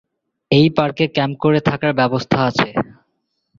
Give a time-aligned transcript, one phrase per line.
[0.51, 2.67] এই পার্কে ক্যাম্প করে থাকার ব্যবস্থা আছে।